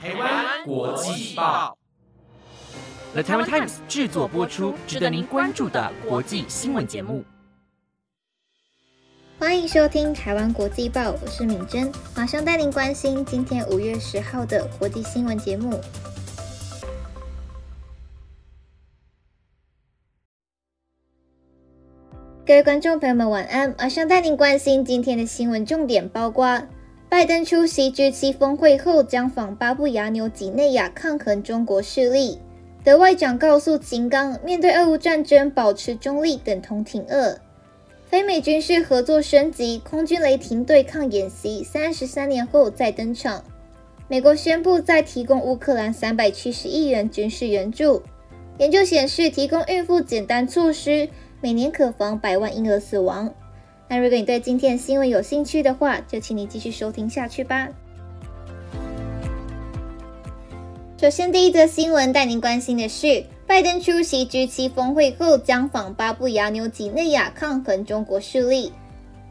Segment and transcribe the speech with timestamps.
[0.00, 1.76] 台湾国际报
[3.14, 7.24] ，The Taiwan Times 制作播出，值得您关注的国际新闻节目。
[9.40, 15.80] 欢迎收听台湾国际报，我是敏珍，马上带您关心今天五月十号的国际新闻节目。
[22.46, 23.74] 各位观众朋友们，晚安！
[23.76, 26.62] 马上带您关心今天的新闻重点，包括。
[27.10, 32.38] 拜登出席 G7 峰会后将访巴布亚纽几内亚，抗衡中国势力。
[32.84, 37.38] 德外长告诉秦刚，面对俄乌战争，保持中立等同挺俄。
[38.06, 43.42] 非美军事合作升级，空军雷霆对抗演习三十三年后再登场。
[44.06, 48.02] 美国宣布再提供乌克兰三百七十亿元军事援助。
[48.58, 51.08] 研究显示，提供孕妇简单措施，
[51.40, 53.34] 每年可防百万婴儿死亡。
[53.88, 57.68] 那如果你对今天的新闻有兴趣的话，就请你继续收听下去吧。
[61.00, 68.72] 首先，第一则新闻带您关心的是，拜登出席 G7 峰会后将访巴布亚纽几内亚，抗衡中国势力。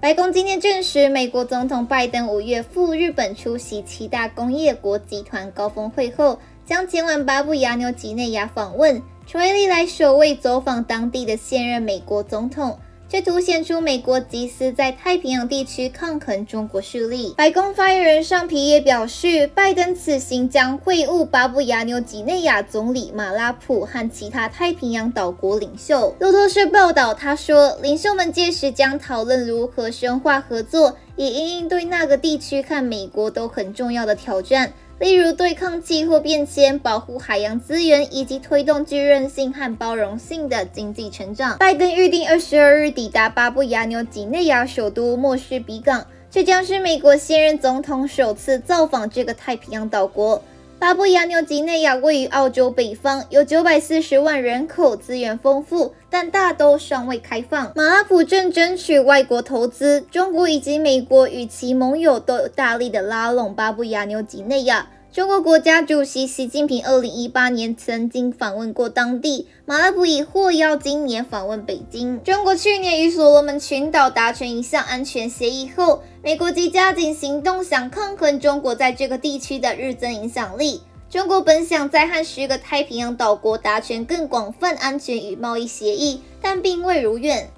[0.00, 12.78] 白宫今天证实，美国总统拜登五月赴日本出席七大工业国集团高峰会后，将前往巴布亚纽几内亚访问，成为历来首位走访当地的现任美国总统。
[13.14, 17.32] 这凸显出美国集思在太平洋地区抗衡中国势力。
[17.36, 26.16] 白宫发言人尚皮也表示，拜登此行将会晤巴布亚纽几内亚总理马拉普和其他太平洋岛国领袖。
[26.18, 34.72] 路透社报道，他说，领袖们届时将讨论如何深化合作，以应对那个地区和美国都很重要的挑战。
[35.00, 41.58] 例如对抗气候变迁、保护海洋资源以及推动具韧性和包容性的经济成长。
[41.58, 50.42] 拜登预定二十二日抵达巴布亚纽几内亚首都莫斯比港，这将是美国现任总统首次造访这个太平洋岛国。
[50.84, 57.72] 巴布亚纽几内亚位于澳洲北方，有九百四十万人口，资源丰富，但大都尚未开放。
[57.74, 64.90] 马拉普正争取外国投资，中国以及美国与其盟友都有大力的拉拢巴布亚纽几内亚。
[65.14, 72.20] 中国国家主席习近平二零一八年曾经访问过当地，马拉普已获邀今年访问北京。
[72.24, 80.82] 中国去年与所罗门群岛达成一项安全协议后，美国即加紧行动，想抗衡中国在这个地区的日增影响力。
[81.08, 87.48] 中国本想再和十个太平洋岛国达成更广泛安全与贸易协议，但并未如愿。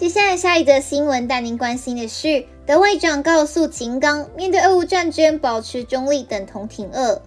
[0.00, 2.46] 接下来，下一则新闻带您关心的是。
[2.64, 7.20] 德外长告诉秦刚，面对俄乌战争，保持中立等同挺俄。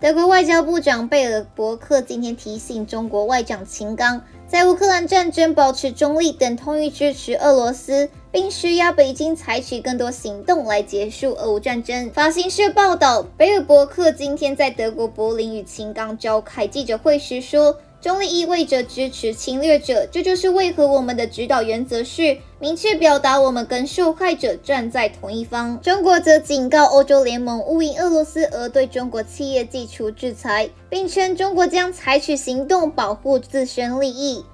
[0.00, 12.10] 德国外交部长贝尔伯克今天提醒中国外长秦刚，在乌克兰战争保持中立等同于支持俄罗斯，并施压北京采取更多行动来结束俄乌战争。
[12.10, 17.76] 法新社报道，贝尔伯克今天在德国柏林与秦刚召开记者会时说。
[18.00, 25.80] 中立意味着支持侵略者，这就是为何我们的指导原则是明确表达我们跟受害者站在同一方。
[25.80, 34.44] 中国则警告欧洲联盟勿因俄罗斯而对中国企业寄出制裁，并称中国将采取行动保护自身利益。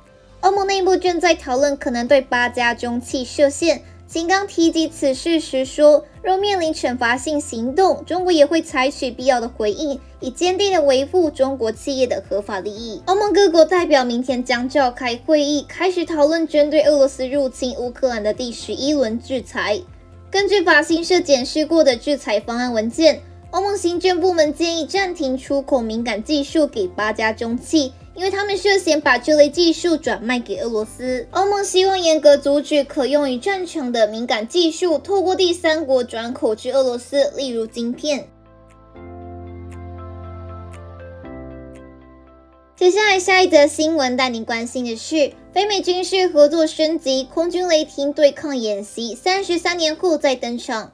[0.40, 3.82] 欧盟内部正在讨论可能对八家中企设限。
[4.06, 19.80] 秦刚提及此事时说：“若面临惩罚性行动，中国也会采取必要的回应，以坚定地维护中国企业的合法利益。”欧盟各国代表明天将召开会议，开始讨论针对俄罗斯入侵乌克兰的第十一轮制裁。
[20.30, 23.20] 根据法新社检视过的制裁方案文件，
[23.50, 27.92] 欧盟行政部门建议暂停出口敏感技术给八家中企。
[28.16, 38.28] 因为他们涉嫌把这类技术转卖给俄罗斯，欧盟希望严格阻止可用于战场的敏感技术透过第三国转口至俄罗斯，例如晶片。
[42.76, 50.92] 接下来，下一则新闻带您关心的是，非美军事合作升级，空军雷霆对抗演习三十三年后再登场。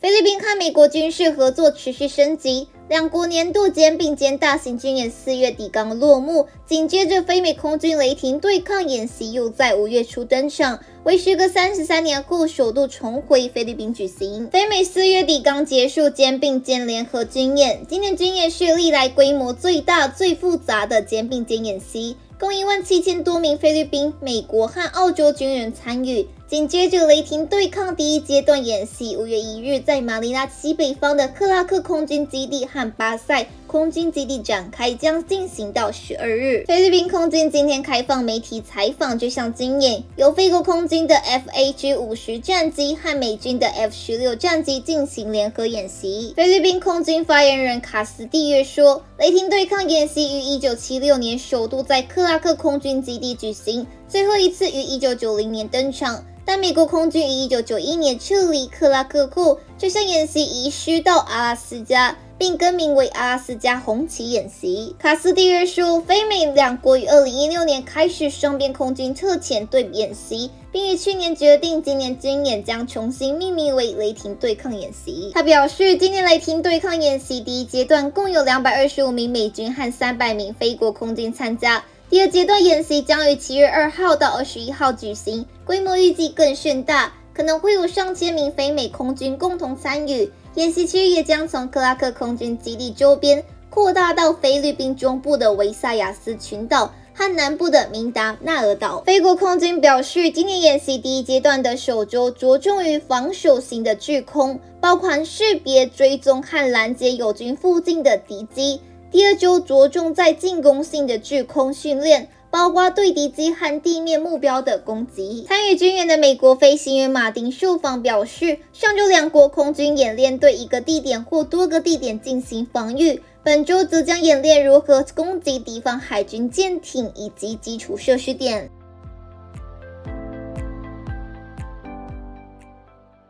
[0.00, 2.68] 菲律宾和美国军事合作持续升级。
[2.92, 14.46] 两国年度肩并肩大型军演四月底刚落幕，紧接着非美空军雷霆对抗演习又在五月初登场，为时隔三十三年后首度重回菲律宾举行。
[14.48, 26.28] 非美四月底刚结束肩并肩联合军演，今年军演是历来规模最大、最复杂的肩并肩演习，共一万七千多名菲律宾、美国和澳洲军人参与。
[26.52, 33.46] 紧接着，雷霆对抗第一阶段演习，五月一日在马尼拉西北方的克拉克空军基地和巴塞。
[33.72, 36.62] 空军基地展开，将进行到十二日。
[36.68, 46.34] 菲律宾空军今天开放媒体采访这项经验，由菲国空军的 FAG 五十战机和美军的 F 十六战机进行联合演习。
[46.36, 56.22] 菲律宾空军发言人卡斯蒂约说，雷霆对抗演习于一九七六年首度在克拉克空军基地举行，最后一次于一九九零年登场。
[56.44, 64.94] 但美国空军于一九九一年撤离克拉克库，这项演习移师到阿拉斯加，并更名为阿拉斯加红旗演习。
[64.96, 75.32] 卡斯蒂约说，非美两国于二零一六年开始双边空军特遣队演习，并于去年决定今年军演将重新命名为雷霆对抗演习。
[75.34, 81.82] 他表示，今年雷霆对抗演习第一阶段共有两百二十五名美军和三百名非国空军参加。
[82.08, 90.30] 第二阶段演习将于七月二号到二十一号举行，规模预计更盛大，可能会有上千名非美空军共同参与。
[90.54, 99.02] 演习区也将从克拉克空军基地周边扩大到菲律宾中部的维萨亚斯群岛和南部的明达纳尔岛。
[99.06, 108.80] 菲国空军表示，今年演习第一阶段的首周着重于防守型的制空，包括识别、追踪和拦截友军附近的敌机。
[109.10, 115.46] 第二周着重在进攻性的制空训练，包括对敌机和地面目标的攻击。
[115.48, 128.70] 参与军演的美国飞行员马丁受访表示，上周两国空军演练对一个地点或多个地点进行防御，本周则将演练如何攻击敌方海军舰艇以及基础设施点。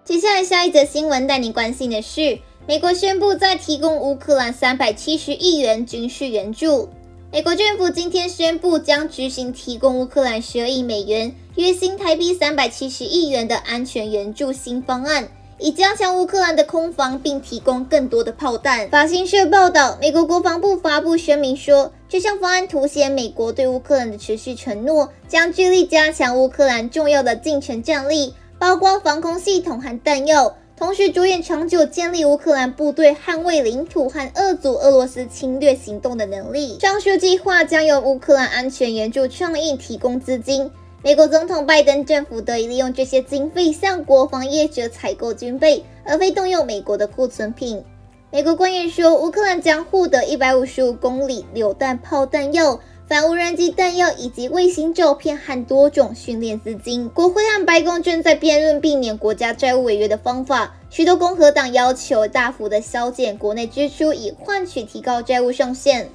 [0.05, 2.41] 接下来下一则新闻带你关心的是。
[2.65, 6.89] 美国宣布再提供乌克兰三百七十亿元军事援助。
[7.33, 15.27] 美国政府今天宣布将执行提供乌克兰十二亿美元（约新台币三百七十亿元）的安全援助新方案，
[15.57, 18.87] 以加强乌克兰的空防，并提供更多的炮弹。
[18.91, 30.55] 法新社报道，美国国防部发布声明说，这项方案凸显美国对乌克兰的持续承诺，将致力加强乌克兰重要的近程战力，包括防空系统和弹药。
[30.75, 36.79] 同时，着眼长久建立乌克兰部队捍卫领土和遏阻俄罗斯侵略行动的能力。
[36.81, 40.69] 上述计划将由乌克兰安全援助创意提供资金。
[41.05, 47.85] 美国总统拜登政府得以利用这些经费向国防业者采购军备，而非动用美国的库存品。
[48.31, 52.81] 美国官员说，乌克兰将获得一百五十五公里榴弹炮弹药。
[53.07, 57.09] 反无人机弹药以及卫星照片和多种训练资金。
[57.11, 60.75] 国会和白宫正在辩论避免国家债务违约的方法。
[60.89, 66.09] 许多共和党要求大幅的削减国内支出，以换取提高债务上限。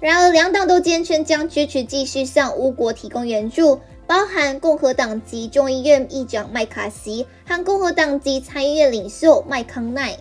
[0.00, 10.16] 然而，两党都坚称将支持继续向乌国提供援助，包含共和党籍众议院议长麦卡锡和共和党籍参议院领袖麦康奈。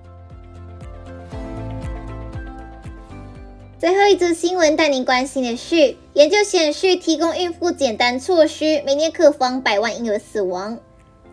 [3.83, 10.79] 最后一则新闻带您关心的是，研究显示，提供孕妇简单措施，每年可防百万婴儿死亡。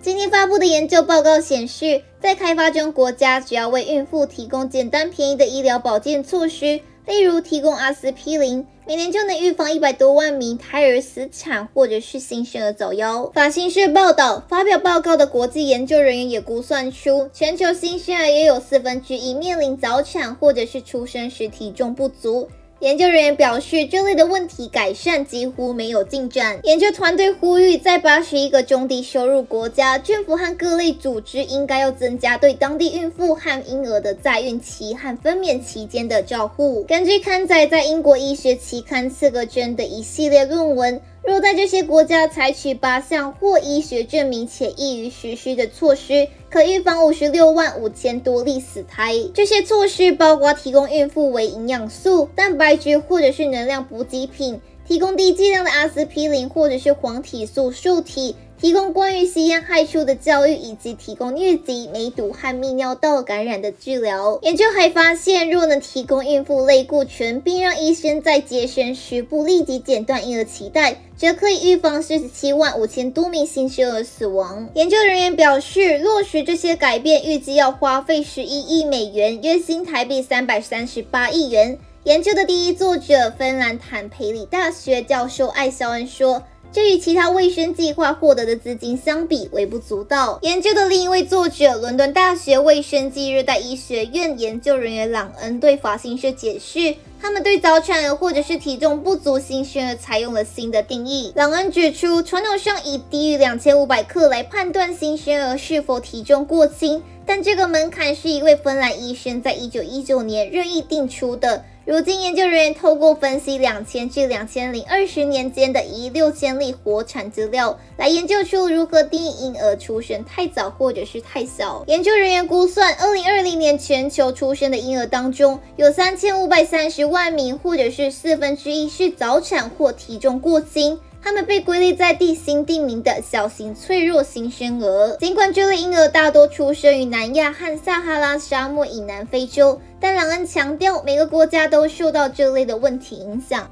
[0.03, 6.81] 今天发布的研究报告显示，在开发中国家，只要为孕妇提供简单便宜的医疗保健措施。
[7.07, 13.31] 例如，提供阿司匹林，每年就能预防一百多万名胎儿死产或者是新生儿早夭。
[13.31, 22.49] 法新社报道，发表报告的国际研究人员也估算出，全球新生儿也有四分之一面临早产或者是出生时体重不足。
[22.81, 26.59] 研究人员表示，这类的问题改善几乎没有进展。
[26.63, 36.83] 研究团队呼吁，在八十一个中低收入国家，政府和各类组织应该要增加对当地孕妇和婴儿的在孕期和分娩期间的照护。
[36.85, 41.03] 根据刊载在英国医学期刊《刺格针》的一系列论文。
[41.23, 49.15] 若在这些国家采取八项或医学证明且易于实施的措施，可预防五十六万五千多例死胎。
[49.33, 58.35] 这些措施包括提供孕妇为营养素、蛋白质或者是能量补给品，提供低剂量的阿司匹林或者是黄体素受体。
[58.61, 64.39] 提供关于吸烟害处的教育，以及提供疟疾、梅毒和泌尿道感染的治疗。
[64.43, 74.69] 研究还发现，若能提供孕妇类固醇，并让医生在接生时不立即剪断婴儿脐带，则可以预防四十七万五千多名新生儿死亡。
[74.75, 81.79] 研究人员表示，落实这些改变预计要花费十一亿美元，约新台币三百三十八亿元。
[82.05, 86.43] 研究的第一作者，芬兰坦培里大学教授艾肖恩说。
[86.73, 90.39] 这与其他卫生计划获得的资金相比微不足道。
[90.43, 101.33] 研究的另一位作者，伦敦大学卫生暨热带医学院研究人员朗恩对法新社解释，他们对早产儿或者是体重不足新生儿采用了新的定义。
[101.35, 111.65] 朗恩指出，传统上以低于两千五百克来判断新生儿是否体重过轻，但这个门槛是一位芬兰医生在一九一九年任意定出的。
[111.91, 121.83] 如今，研究人员透过分析两千至两千零二十年间的一六千例活产资料，来研究出如何定义婴儿出生太早或者是太小。
[121.89, 130.97] 研究人员估算，二零二零年全球出生的婴儿当中，有三千五百三十万名，或者是四分之一是早产或体重过轻。
[131.23, 135.17] 他们被归类在地心地名的小型脆弱新生儿。
[135.19, 143.71] 尽管这类婴儿大多出生于南亚和撒哈拉沙漠以南非洲，但朗恩强调，每个国家都受到这类的问题影响。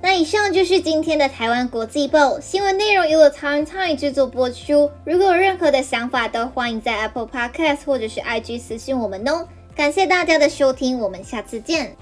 [0.00, 4.90] 那以上就是今天的台湾国际报新闻内容，由我曹仁参与制作播出。
[5.02, 9.48] 如果有任何的想法，都欢迎在 Apple Podcast 或者是 IG 私信我们哦。
[9.74, 11.96] 感谢大家的收听，我们下次见。